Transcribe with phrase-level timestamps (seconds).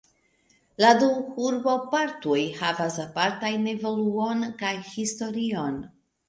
[0.83, 1.09] La du
[1.49, 5.79] urbopartoj havas apartajn evoluon kaj historion.